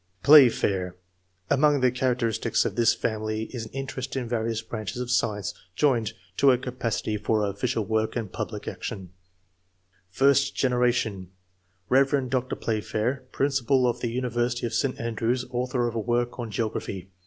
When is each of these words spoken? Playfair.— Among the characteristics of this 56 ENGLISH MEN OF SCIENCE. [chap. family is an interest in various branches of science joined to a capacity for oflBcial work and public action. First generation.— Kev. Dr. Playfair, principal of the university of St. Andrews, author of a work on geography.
Playfair.— 0.23 0.95
Among 1.51 1.81
the 1.81 1.91
characteristics 1.91 2.65
of 2.65 2.75
this 2.75 2.95
56 2.95 3.05
ENGLISH 3.05 3.13
MEN 3.13 3.21
OF 3.21 3.29
SCIENCE. 3.29 3.45
[chap. 3.45 3.51
family 3.51 3.55
is 3.55 3.65
an 3.67 3.71
interest 3.71 4.15
in 4.15 4.27
various 4.27 4.61
branches 4.63 4.97
of 4.99 5.11
science 5.11 5.53
joined 5.75 6.13
to 6.37 6.51
a 6.51 6.57
capacity 6.57 7.17
for 7.17 7.41
oflBcial 7.41 7.85
work 7.87 8.15
and 8.15 8.33
public 8.33 8.67
action. 8.67 9.11
First 10.09 10.55
generation.— 10.55 11.29
Kev. 11.91 12.31
Dr. 12.31 12.55
Playfair, 12.55 13.25
principal 13.31 13.87
of 13.87 13.99
the 13.99 14.09
university 14.09 14.65
of 14.65 14.73
St. 14.73 14.99
Andrews, 14.99 15.45
author 15.51 15.87
of 15.87 15.93
a 15.93 15.99
work 15.99 16.39
on 16.39 16.49
geography. 16.49 17.11